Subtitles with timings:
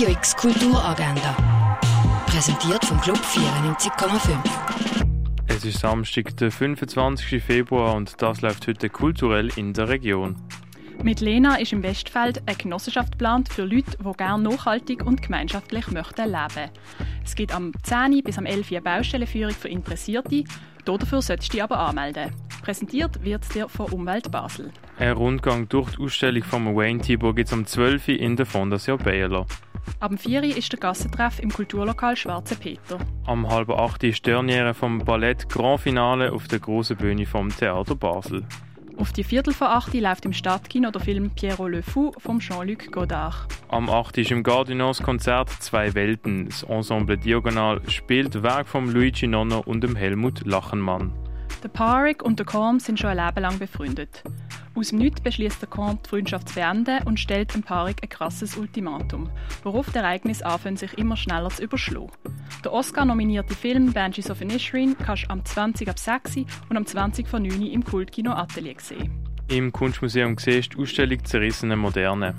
[0.00, 1.36] Radio X Kulturagenda.
[2.24, 4.30] Präsentiert vom Club 94,5.
[5.46, 7.42] Es ist Samstag, der 25.
[7.42, 10.36] Februar und das läuft heute kulturell in der Region.
[11.02, 15.90] Mit Lena ist im Westfeld eine Genossenschaft geplant für Leute, die gerne nachhaltig und gemeinschaftlich
[15.90, 16.70] möchten leben.
[17.22, 18.22] Es gibt am 10.
[18.24, 18.70] bis am 11.
[18.70, 20.44] eine Baustellenführung für Interessierte.
[20.86, 22.30] Dafür solltest du dich aber anmelden.
[22.62, 24.72] Präsentiert wird es dir von Umwelt Basel.
[24.98, 28.08] Ein Rundgang durch die Ausstellung von Wayne Thibault gibt es am 12.
[28.08, 29.44] in der Fondation Bayerlo.
[30.00, 30.56] Am 4.
[30.56, 32.98] ist der Gassentreff im Kulturlokal Schwarze Peter.
[33.26, 34.04] Am halb 8.
[34.04, 38.44] ist die Derniere vom Ballett Grand Finale auf der großen Bühne vom Theater Basel.
[38.96, 42.92] Auf die Viertel vor 8 läuft im Stadtkino der Film Pierrot Le Fou von Jean-Luc
[42.92, 43.46] Godard.
[43.68, 44.18] Am 8.
[44.18, 46.46] ist im Gardinos Konzert Zwei Welten.
[46.46, 51.12] Das Ensemble Diagonal spielt Werk von Luigi Nonno und dem Helmut Lachenmann.
[51.62, 54.22] Der Parik und der Korn sind schon ein Leben lang befreundet.
[54.80, 58.08] Aus dem Nichts beschließt der Korn die Freundschaft zu beenden und stellt dem Parik ein
[58.08, 59.28] krasses Ultimatum,
[59.62, 62.08] worauf die Ereignisse anfangen, sich immer schneller zu überschlagen.
[62.64, 66.36] Der Oscar-nominierte Film Banshees of Inisherin kannst du am 20 ab 6
[66.70, 69.12] und am 20 von 9 im Kultkino Atelier sehen.
[69.48, 72.34] Im Kunstmuseum siehst du die Ausstellung Zerrissene Moderne.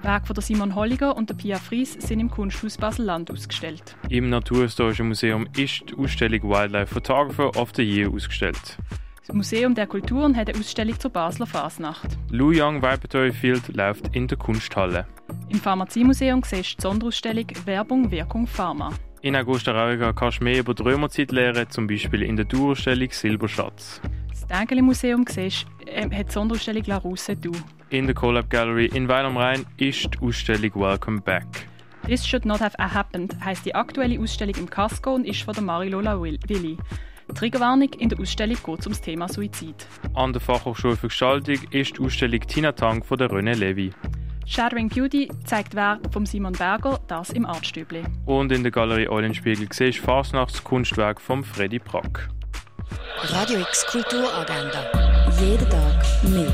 [0.00, 3.94] Werke von Simon Holliger und der Pia Fries sind im Kunsthaus Basel-Land ausgestellt.
[4.08, 8.78] Im Naturhistorischen Museum ist die Ausstellung Wildlife Photographer of the Year ausgestellt.
[9.26, 12.18] Das Museum der Kulturen hat eine Ausstellung zur Basler Fasnacht.
[12.30, 15.06] Lou Young Vibratory Field läuft in der Kunsthalle.
[15.48, 18.90] Im Pharmaziemuseum siehst du die Sonderausstellung Werbung, Wirkung, Pharma.
[19.22, 23.08] In Augusta Rauriger kannst du mehr über die Römerzeit lernen, zum Beispiel in der Dauerausstellung
[23.10, 24.02] Silberschatz.
[24.28, 27.52] Das Dägeli Museum siehst, äh, hat die Sonderausstellung La Rousse Du.
[27.88, 31.46] In der Collab Gallery in Weil am Rhein ist die Ausstellung Welcome Back.
[32.04, 35.62] This Should Not Have Happened heisst die aktuelle Ausstellung im Casco und ist von der
[35.62, 36.76] Marilola Willi.
[37.34, 39.86] Triggerwarnung, in der Ausstellung geht es ums Thema Suizid.
[40.14, 43.92] An der Fachhochschule für Gestaltung ist die Ausstellung Tina Tang von der René Levy.
[44.46, 48.02] Shattering Beauty zeigt Werk von Simon Berger, das im Artstübli.
[48.26, 52.28] Und in der Galerie Eulenspiegel siehst du Fasnachtskunstwerk von Freddy Prack.
[53.22, 54.84] Radio X Kulturagenda.
[55.40, 56.52] Jeden Tag mehr.